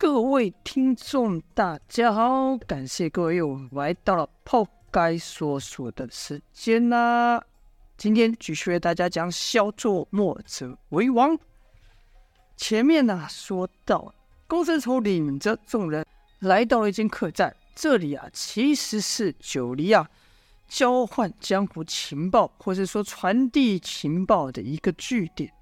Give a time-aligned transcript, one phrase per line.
[0.00, 7.44] 各位听众，大家好，感谢各位又来到了泡该说说的时间啦。
[7.98, 11.38] 今天继续为大家讲小作墨者为王。
[12.56, 14.14] 前面呢、说到，
[14.46, 16.06] 公孙丑领着众人
[16.38, 20.08] 来到了一间客栈，这里啊其实是九黎啊
[20.66, 25.52] 交换江湖情报，或者说传递情报的一个据点。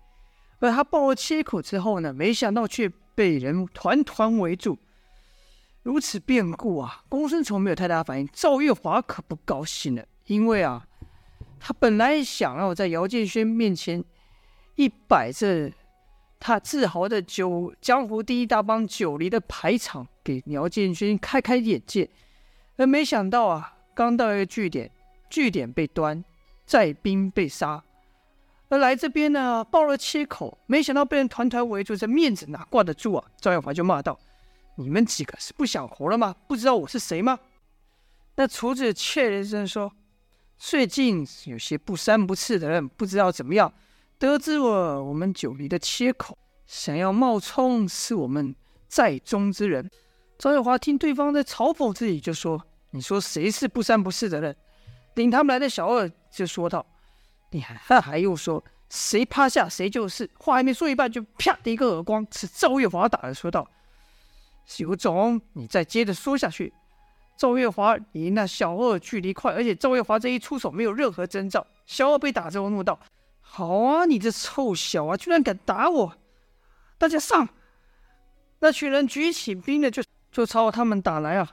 [0.61, 2.89] 而他爆了切口之后呢，没想到却。
[3.19, 4.79] 被人团团围住，
[5.83, 7.03] 如此变故啊！
[7.09, 10.87] 公孙丑没有太大反应，赵月华可不高兴了，因为啊，
[11.59, 14.05] 他本来想要在姚建轩面前
[14.77, 15.73] 一摆这
[16.39, 22.09] 他自豪的九江湖第一大帮九黎的排场，给姚建轩开开眼界，
[22.77, 24.89] 而没想到啊，刚到一个据点，
[25.29, 26.25] 据点被端，
[26.65, 27.83] 寨兵被杀。
[28.71, 33.25] 而来这边呢，爆了切口，没想到被人团团围住，这面子哪挂得住啊？
[33.41, 34.19] 赵耀华就骂道
[34.77, 36.37] ：“你们几个是不想活了吗？
[36.47, 37.39] 不知道我是谁吗？”
[38.37, 39.91] 那厨子切了一声说
[40.59, 43.73] ：“最近有些不三不四的人，不知道怎么样，
[44.19, 48.55] 得知了我们九黎的切口，想要冒充是我们
[48.87, 49.91] 寨中之人。”
[50.39, 52.63] 赵耀华听对方在嘲讽自己，就说
[52.93, 54.55] ：“你说谁是不三不四的人？”
[55.17, 56.85] 领他们来的小二就说道。
[57.51, 63.69] 你还还又说谁趴下谁就是，话还没说一半，就啪的一个耳光，是赵月华打的，说道
[64.79, 66.73] ：“有种，你再接着说下去。”
[67.37, 71.67] 赵月华离那小二距离快，而且赵月华这一出手没有任何征兆。
[71.87, 72.99] 小二被打之后怒道
[73.41, 76.15] ：“好啊，你这臭小啊，居然敢打我！
[76.99, 77.49] 大家上！”
[78.61, 80.03] 那群人举起兵的就
[80.33, 81.53] 就朝他们打来啊！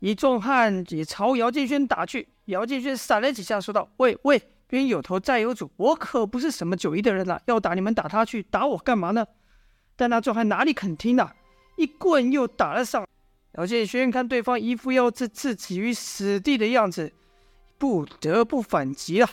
[0.00, 9.26] 一壮汉也朝姚建轩打去，姚建轩闪了几下，说道：“喂喂！”冤有头债有主，我可不是什么九一的人啦，要打你们打他去，打我干嘛呢？
[9.96, 11.34] 但那壮汉哪里肯听呐、啊，
[11.76, 13.06] 一棍又打了上。
[13.52, 17.12] 姚建轩看对方一副要置自己于死地的样子，
[17.78, 19.28] 不得不反击了。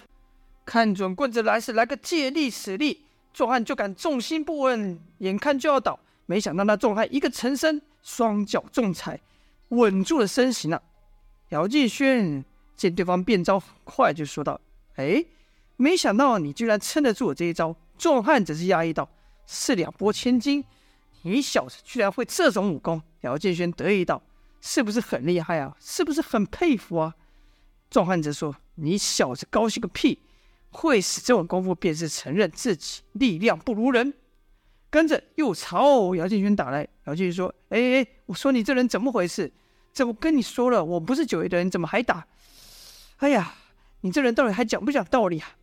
[0.65, 9.19] 看准棍子来势，来个借力使力，壮汉就敢重心不稳，眼看就要倒，没想到那壮汉一个沉身，双脚重踩，
[9.69, 10.81] 稳住了身形了。
[11.49, 12.43] 姚建轩
[12.75, 14.59] 见对方变招很快，就说道。
[14.95, 15.25] 哎，
[15.77, 17.75] 没想到你居然撑得住我这一招！
[17.97, 19.09] 壮汉则是压抑道
[19.47, 20.63] ：“四两拨千斤，
[21.21, 24.21] 你小子居然会这种武功！”姚建轩得意道
[24.61, 25.75] ：“是不是很厉害啊？
[25.79, 27.13] 是不是很佩服啊？”
[27.89, 30.19] 壮汉则说：“你小子高兴个屁！
[30.71, 34.13] 会使这种功夫，便是承认自己力量不如人。”
[34.89, 36.87] 跟着又朝姚建轩打来。
[37.05, 39.51] 姚建轩说：“哎哎，我说你这人怎么回事？
[39.93, 42.25] 这我跟你说了，我不是九爷的人，怎么还打？
[43.17, 43.55] 哎呀！”
[44.05, 45.55] 你这人到底还讲不讲道理啊？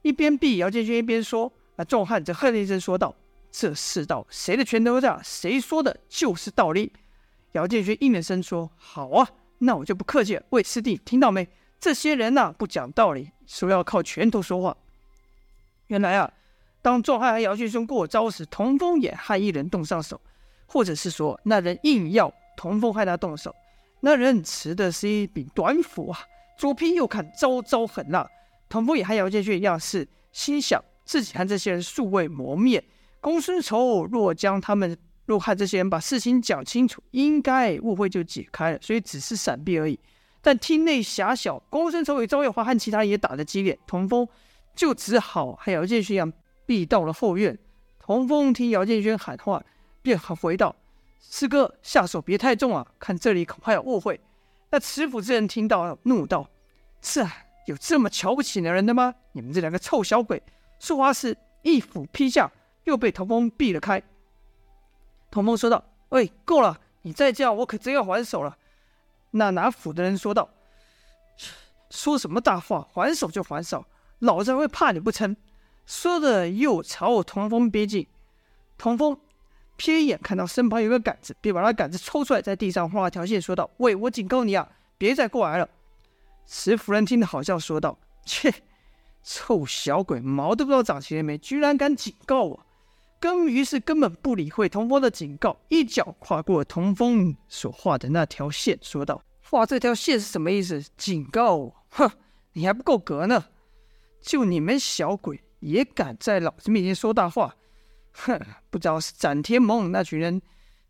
[0.00, 1.52] 一边避姚建轩一边说。
[1.76, 3.14] 那壮汉则哼了一声说道
[3.52, 6.92] ：“这世道谁的拳头大，谁说的就是道理。”
[7.52, 10.42] 姚建轩应了声说：“好啊，那我就不客气了。
[10.50, 11.46] 喂，师弟，听到没？
[11.78, 14.74] 这些人呐、啊，不讲道理，说要靠拳头说话。
[15.88, 16.32] 原来啊，
[16.80, 20.18] 当壮汉和姚建轩过招时，童风也和一人动上手，
[20.64, 23.54] 或者是说那人硬要童风和他动手，
[24.00, 26.20] 那人持的是一柄短斧啊。”
[26.62, 28.24] 左拼右砍，招招狠辣。
[28.68, 32.84] 童风也和姚建勋一样，是心想自己和这些人素未谋面。
[33.20, 34.96] 公孙丑若将他们
[35.26, 39.98] 若和这些人把事情讲清楚，应该误会就解开了，所以只是闪避而已。
[40.40, 44.28] 但厅内狭小，公孙丑与赵月华和其他人也打得激烈，童风
[44.76, 46.32] 就只好和姚建勋一样
[46.64, 47.58] 避到了后院。
[47.98, 49.60] 童风听姚建勋喊话，
[50.00, 50.76] 便回道
[51.18, 54.20] ：“师哥，下手别太重啊，看这里恐怕有误会。”
[54.74, 56.48] 那持斧之人听到，怒道
[57.02, 57.36] ：“是啊，
[57.66, 59.14] 有这么瞧不起男人的吗？
[59.32, 60.42] 你们这两个臭小鬼！”
[60.78, 62.50] 说话时一斧劈下，
[62.84, 64.02] 又被童风避了开。
[65.30, 66.80] 童风说道：“喂，够了！
[67.02, 68.56] 你再这样，我可真要还手了。”
[69.32, 70.48] 那拿斧的人说道
[71.90, 72.88] ：“说什么大话？
[72.92, 73.84] 还手就还手，
[74.20, 75.36] 老子还会怕你不成？”
[75.84, 78.06] 说着又朝我童风逼近。
[78.78, 79.18] 童风。
[79.78, 85.68] 瞥眼，看到身旁有个杆子，便把那杆子抽出来，在地上画了条线，说道：“喂，我警告你啊，别再过来了。”
[86.46, 88.52] 石夫人听得好笑，说道：“切，
[89.22, 92.66] 臭小鬼，毛都不知道长齐了没，居然敢警告我！”
[93.20, 100.82] 根于是根本不理会童风的警告，一脚跨过童风所画的那条线，说道：“画这条线是什么意思？
[100.96, 101.76] 警告我？
[101.90, 102.10] 哼，
[102.52, 103.44] 你还不够格呢！
[104.20, 107.54] 就你们小鬼也敢在老子面前说大话？”
[108.12, 108.40] 哼，
[108.70, 110.42] 不知道是展天盟那群人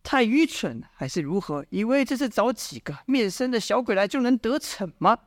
[0.02, 5.18] 太愚蠢，还是如何，以为这是找几个面生的小鬼来就能得逞吗？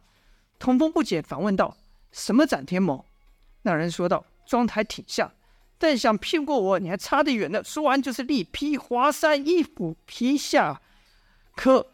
[0.57, 1.75] 童风不解，反问道
[2.11, 3.05] ：“什么斩天魔？”
[3.63, 5.33] 那人说道：“妆台挺下，
[5.77, 7.63] 但想骗过我，你还差得远呢。
[7.63, 10.81] 说完就是力劈华山，一斧劈下。
[11.55, 11.87] 可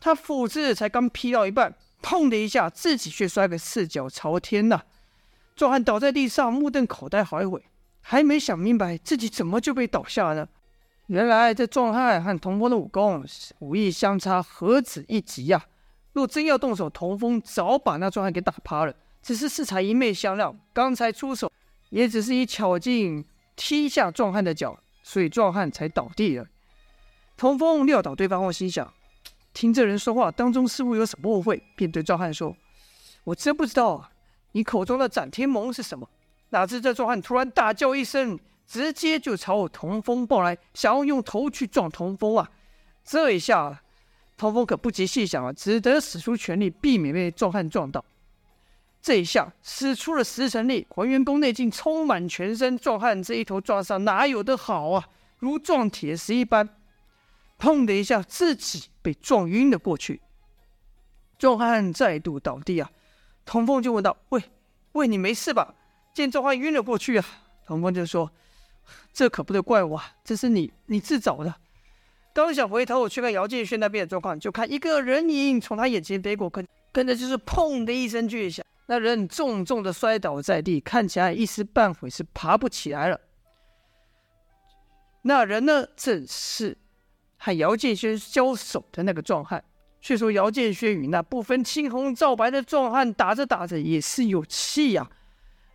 [0.00, 4.82] 他斧子才刚劈到一半，砰的一下，自己却摔个四脚朝天呐！
[5.54, 7.64] 壮汉倒在地上，目瞪口呆好一会，
[8.00, 10.48] 还没想明白自己怎么就被倒下了呢。
[11.08, 13.24] 原来这壮汉和童风的武功
[13.60, 15.64] 武艺相差何止一级呀！
[16.12, 18.94] 若真要动手，童风早把那壮汉给打趴了。
[19.22, 21.50] 只是适才一昧相让，刚才出手
[21.90, 23.24] 也只是以巧劲
[23.56, 26.46] 踢下壮汉的脚，所以壮汉才倒地了。
[27.36, 28.92] 童风撂倒对方后，心想：
[29.52, 32.56] 听这人说话当中似乎有什么误会，便对壮汉说
[33.24, 34.10] ：“我真不知道啊，
[34.52, 36.08] 你口中的斩天盟是什么？”
[36.50, 38.38] 哪知这壮汉突然大叫一声。
[38.68, 42.50] 直接就朝我童风抱来，想要用头去撞童风啊！
[43.02, 43.82] 这一下，
[44.38, 48.02] 童风可不及细想啊，只得使出全力避免被壮汉撞到。
[49.02, 55.08] 这一下使出了十成力，还原功内劲充满全身，壮汉这一头撞上哪有得好啊？
[55.38, 56.68] 如撞铁石一般，
[57.58, 60.20] 砰的一下，自己被撞晕了过去。
[61.36, 62.90] 壮汉再度倒地啊！
[63.44, 64.42] 童风就问道：“喂，
[64.92, 65.74] 喂，你没事吧？”
[66.14, 67.24] 见壮汉晕了过去啊，
[67.66, 68.30] 童风就说。
[69.12, 71.54] 这可不得怪我，这是你你自找的。
[72.38, 83.20] 刚想回头去看姚建轩那边的状况，就看一个人影从他眼前飞过，跟跟着就是砰的一声巨响，那人重重的摔倒在地，看起来一时半会是爬不起来了。
[85.22, 86.78] 那人呢，正是
[87.38, 89.64] 和姚建轩交手的那个壮汉。
[90.00, 95.10] 却说姚建轩与那不分青红皂白的壮汉打着打着也是有气呀、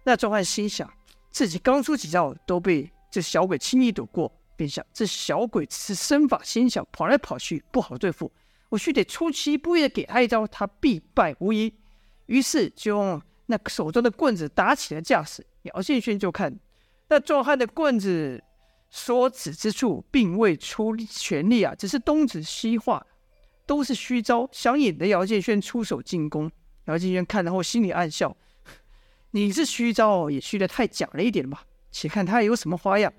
[0.06, 0.90] 那壮汉心想，
[1.30, 2.90] 自己刚出几招都被。
[3.12, 8.32] 这小鬼轻易躲过，便想这小鬼只是身法心小，跑来跑去不好对付，
[8.70, 11.74] 我须得出其不意的给他一招，他必败无疑。
[12.28, 15.46] 于是就用那手中的棍子打起了架势。
[15.64, 16.58] 姚建轩就看
[17.08, 18.44] 那壮汉的棍子
[18.90, 23.06] 所指之处，并未出全力啊，只是东指西画，
[23.66, 26.52] 都是虚招，想引得姚建轩出手进攻。
[26.86, 28.36] 姚建轩看了后心里暗笑：
[29.32, 31.66] 你是虚招，也虚得太假了一点吧。
[31.92, 33.14] 且看他有什么花样。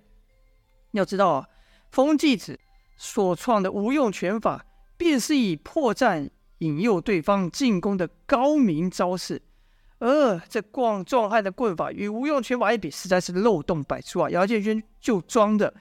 [0.95, 1.49] 要知道啊，
[1.91, 2.59] 风继子
[2.97, 4.65] 所创的无用拳法，
[4.97, 9.43] 便是以破绽引诱对方进攻的高明招式。
[9.99, 14.31] 呃这壮壮汉的棍法与无用拳法一比，实在是漏洞百出啊！
[14.31, 15.73] 姚建轩就装的，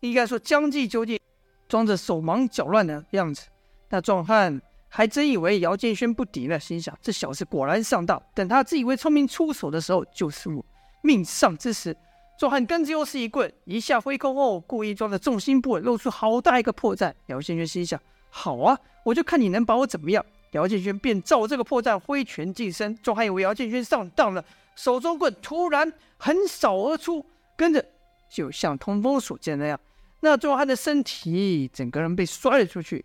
[0.00, 1.20] 应该说将计就计，
[1.68, 3.46] 装着手忙脚乱的样子。
[3.90, 8.20] 那壮汉还真以为姚建轩不敌呢，心想这小子果然上当。
[8.34, 10.64] 等他自以为聪明出手的时候，就是我。
[11.00, 11.96] 命丧之时，
[12.38, 17.12] 壮汉跟着又是一棍，一下挥空后，故意装的重心不稳，露出好大一个破绽。
[17.26, 18.00] 姚建轩心想：
[18.30, 20.24] 好啊，我就看你能把我怎么样。
[20.52, 22.96] 姚建轩便照这个破绽挥拳近身。
[23.02, 24.44] 壮汉以为姚建轩上当了，
[24.76, 27.26] 手中棍突然横扫而出，
[27.56, 27.84] 跟着
[28.30, 29.80] 就像通风所见那样，
[30.20, 33.04] 那壮汉的身体整个人被摔了出去。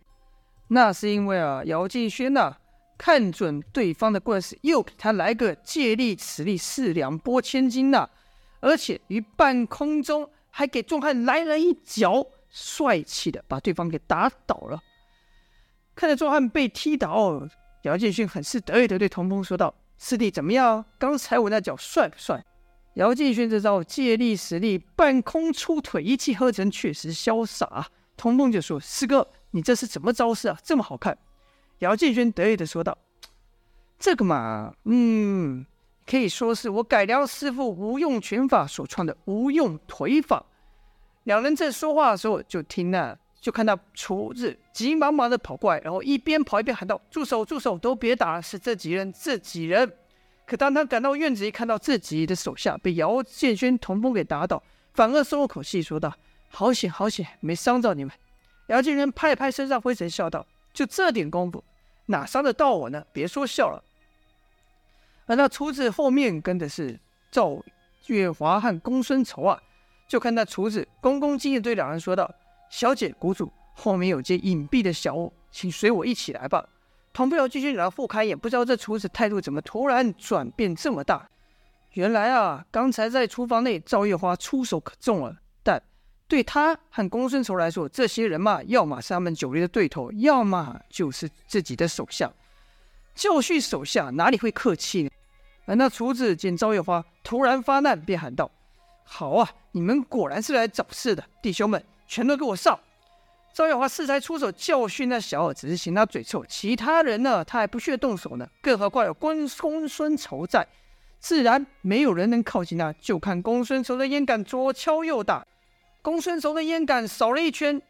[0.67, 2.55] 那是因为啊，姚建轩呐。
[2.95, 8.09] 看准对方的棍势，又给他来个借力使力，四两拨千斤呐、啊！
[8.63, 14.79] 而且于半空中还给壮汉来了一脚，帅气的把对方给打倒了。
[15.93, 17.45] 看着壮汉被踢倒，
[17.81, 20.85] 姚建勋很是得意的对童风说道：“师弟怎么样？
[20.97, 22.41] 刚才我那脚帅不帅？”
[22.95, 30.57] 姚建勋这招借力使力，半空出腿，一气呵成，确实潇洒、童风就说：“师哥，你这是什么招式啊？
[30.63, 31.17] 这么好看？”
[31.79, 32.97] 姚建勋得意的说道
[33.99, 35.65] ：“这个嘛，嗯，
[36.05, 40.45] 可以说是我改良师傅无用拳法所创的无用腿法。”
[41.23, 49.91] 两人在说话的时候，就听那，就看到厨子急忙忙的跑过来，然后一边跑一边喊道：“住手，住手，都别打了，是这几人，这几人。”
[50.45, 54.61] 可当他赶到院子，一看到自己的手下被姚建轩童风给打倒，
[54.93, 56.13] 反而松了口气，说道
[56.51, 58.13] ：“好险，好险，没伤着你们。”
[58.67, 60.45] 姚建轩拍了拍身上灰尘，笑道。
[60.73, 61.63] 就这点功夫，
[62.07, 63.05] 哪伤得到我呢？
[63.13, 63.83] 别说笑了。
[65.35, 66.99] 那厨子后面跟的是
[67.31, 67.61] 赵
[68.07, 69.59] 月华和公孙仇啊，
[70.07, 72.29] 就看那厨子恭恭敬敬对两人说道
[72.69, 76.67] ：“小姐、谷主，后面有间隐蔽的小屋，请随我一起来吧。”
[77.13, 81.29] 童不要继续给他复开眼，不知道这厨子态度怎么突然转变这么大。
[81.91, 85.37] 原来啊，刚才在厨房内，赵月华出手可重了。
[85.61, 85.79] 但
[86.27, 92.31] 对他和公孙仇来说，这些人嘛，要么是他们久违的对头，要么就是自己的手下。
[93.13, 95.09] 教训手下哪里会客气呢？
[95.65, 98.51] 而那厨子见赵月花突然发难，便喊道
[99.03, 102.77] ：“好啊，你们果然是来找事的，弟兄们，全都给我上！”
[103.53, 110.67] 赵月花适才出手教训那小儿，只是嫌他嘴臭，其他人呢，他还不屑动手呢，更何况有公公孙仇在。
[111.19, 112.91] 自然没有人能靠近他。
[112.99, 115.45] 就看公孙仇的烟杆左敲右打，
[116.01, 117.81] 公孙仇的烟杆扫了一圈，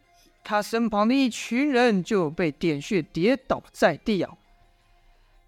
[0.44, 4.32] 他身旁的一群人就被点穴跌倒在地啊。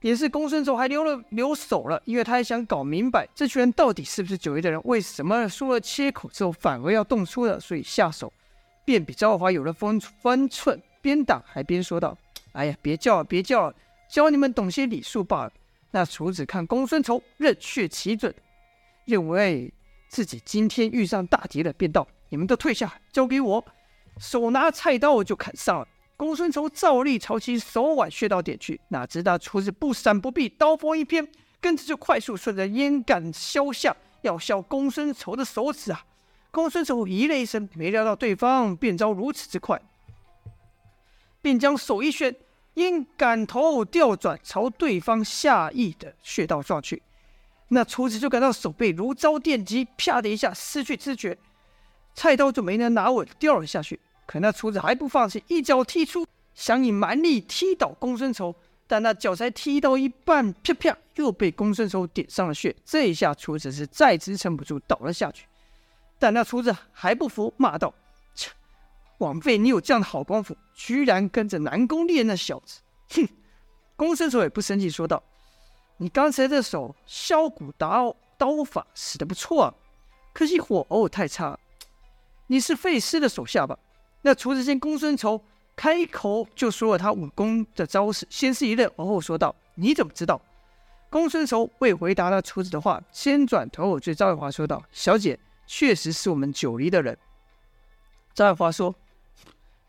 [0.05, 8.31] 也是公孙仇还留了留手了，因为他还想搞明白这群人到底是不是九爷的人，为什么输了切口之后反而要动粗了，所以下手
[8.85, 12.15] 便比赵华有了分分寸，边挡还边说道
[12.53, 13.75] ：“哎呀，别叫了，别叫了，
[14.07, 15.53] 教你们懂些礼数罢了。”
[15.89, 18.31] 那厨子看公孙仇认血起准，
[19.05, 19.73] 认为
[20.07, 23.65] 自己今天遇上大敌了，便道：“你们都退下，交给我。”
[24.21, 25.87] 手拿菜刀就砍上了。
[26.17, 31.27] 公孙仇照例朝其手腕穴道点去，哪知道厨子不闪不避，刀锋一偏，
[31.59, 36.05] 跟着就快速顺着烟杆削下，要削公孙仇的手指啊！
[36.51, 39.81] 公孙仇咦了一声，没料到对方变招如此之快，
[41.41, 42.33] 便将手一旋，
[42.75, 47.03] 烟杆头调转朝对方下意的穴道撞去。
[47.67, 51.37] 那厨子就感到手背如遭电击，啪的一下失去知觉，
[52.13, 53.99] 菜刀就没能拿稳，掉了下去。
[54.25, 58.55] 可那厨子还不放弃，一脚踢出，想以蛮力踢倒公孙仇，
[58.87, 62.75] 但那脚才踢到一半，啪啪，又被公孙仇点上了穴。
[62.83, 65.45] 这一下，厨子是再支撑不住，倒了下去。
[66.17, 67.93] 但那厨子还不服，骂道
[68.33, 68.49] ：“切，
[69.19, 72.81] 枉费你有这样的好功夫，居然跟着南宫烈那小子！”
[73.13, 73.27] 哼，
[73.95, 75.21] 公孙仇也不生气，说道
[75.97, 79.73] ：“你刚才这手削骨刀刀法使得不错啊，
[80.33, 81.59] 可惜火候太差。
[82.47, 83.77] 你是费师的手下吧？”
[84.25, 85.39] 那厨子见公孙仇
[85.75, 90.41] 开口就说了他武功的招式，先是一愣，而后说道：“你怎么知道？”
[91.11, 97.15] 公孙仇未回答那厨子的话，先转头对赵月华说道：“小姐确实是我们九黎的人。”
[98.33, 98.95] 赵月华说：“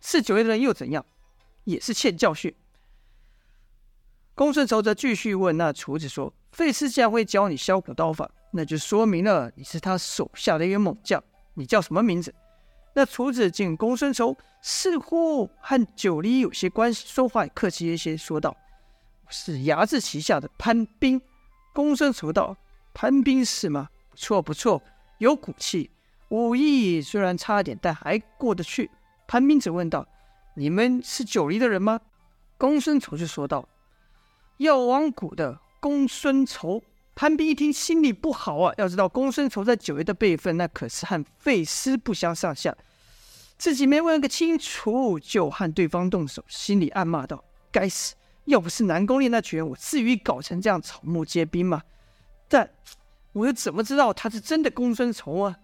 [0.02, 1.02] 是九黎的人又怎样？
[1.64, 2.55] 也是欠教训。”
[4.37, 11.25] 公孙仇则继续问那厨子说：“费师既然会教你削骨刀法，那就说明了你是他手下的一员猛将。
[11.55, 12.35] 你叫什么名字？”
[12.98, 18.56] 那厨子见公孙仇似乎和九黎有些关系，说话也客气一些，说道
[19.28, 21.20] ：“是睚眥旗下的潘斌。”
[21.74, 22.56] 公孙仇道
[22.94, 23.90] ：“潘斌是吗？
[24.08, 24.82] 不错不错，
[25.18, 25.90] 有骨气，
[26.30, 28.90] 武艺虽然差点，但还过得去。”
[29.28, 30.08] 潘斌则问道
[30.56, 32.00] ：“你们是九黎的人吗？”
[32.56, 33.68] 公孙仇就说道
[34.56, 36.82] ：“药王谷的公孙仇。”
[37.16, 38.75] 潘斌一听，心里不好啊！
[38.76, 42.76] 要知道，公孙仇在九爷的辈分，那可是和费师不相上下。
[43.56, 47.42] 自己没问个清楚，就和对方动手，心里暗骂道
[47.73, 48.14] ：“该死！
[48.44, 51.82] 要不是南宫烈那群人，我至于搞成这样草木皆兵吗？
[52.49, 52.68] 但
[53.32, 55.56] 我又怎么知道他是真的公孙仇啊？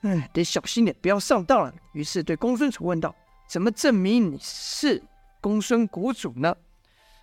[0.00, 3.14] 哎，得小心点，不要上当了。”于是对公孙仇问道
[3.46, 5.02] ：“怎么证明你是
[5.42, 6.56] 公孙谷主呢？”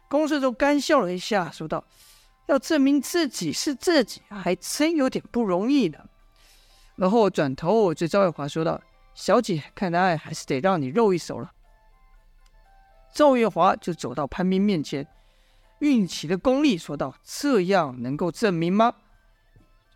[0.08, 1.84] 公孙仇干笑了一下，说道。
[2.50, 6.00] 要证明自己是自己，还真有点不容易呢。
[6.96, 8.82] 然后转头我对赵月华说道
[9.14, 11.52] ：“小姐，看来还是得让你露一手了。”
[13.14, 15.08] 赵月华就走到潘斌面前，
[15.80, 18.96] 运起了功力，说道：“这样能够证明吗？”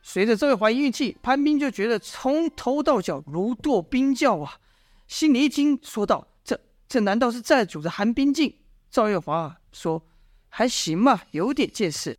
[0.03, 4.59] 随着赵月华一运气，潘斌就觉得从头到脚如堕冰窖啊，
[5.07, 8.55] 心里一惊，说道：“这这难道是寨主的寒冰镜？”
[8.91, 10.03] 赵月华说
[10.49, 12.15] ：“还行嘛，有点见识。”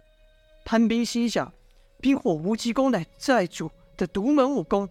[0.65, 1.53] 潘斌心想
[2.01, 4.89] ：“冰火无极功乃寨主的独门武功，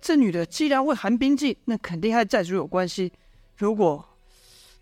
[0.00, 3.12] 这女的既然会寒冰镜，那肯定和寨主有关系。
[3.56, 4.08] 如果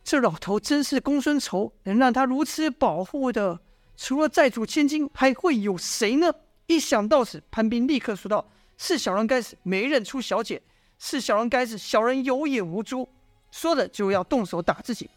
[0.03, 3.59] 这老头真是公孙仇，能让他如此保护的，
[3.97, 6.31] 除了寨主千金，还会有谁呢？”
[6.67, 8.47] 一想到此，潘斌立刻说道
[8.77, 10.59] ：“是小人该死，没认出小姐；
[10.99, 13.09] 是小人该死，小人有眼无珠。”
[13.51, 15.09] 说着就要动手打自己，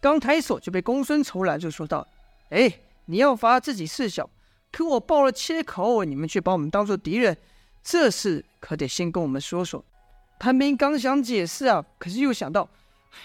[0.00, 2.06] 刚抬手就被公孙仇拦住，说道
[2.48, 2.72] ：“哎。”
[3.06, 4.28] 你要罚自己事小，
[4.70, 7.36] 可我爆了切口，你们却把我们当做敌人，
[7.82, 9.84] 这事可得先跟我们说说。
[10.38, 12.68] 潘斌刚想解释啊，可是又想到，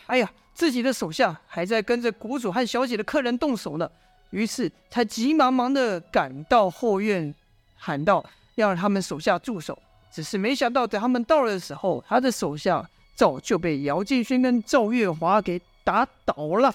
[0.05, 3.89] 哎呀，自己的手下还在跟着谷主和小姐的客人动手呢，
[4.29, 7.33] 于是他急忙忙的赶到后院，
[7.75, 8.23] 喊道
[8.55, 9.77] 要让他们手下住手。
[10.11, 16.73] 只是没想到，等他们到了的时候，他的手下早就被姚建勋跟赵月华给打倒了。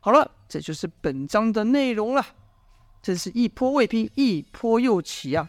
[0.00, 2.24] 好了，这就是本章的内容了。
[3.06, 5.48] 真是一波未平，一波又起啊！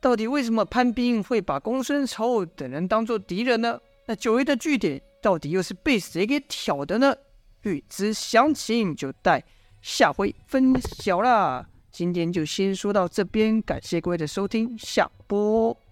[0.00, 3.78] 到底为什么潘斌会把公孙丑等人当做敌人呢？
[4.06, 7.14] 那九爷的据点到底又是被谁给挑的呢？
[7.62, 9.44] 欲知详情，就待
[9.80, 11.64] 下回分晓啦。
[11.92, 15.85] 今天就先说到这边，感谢各位的收听，下播。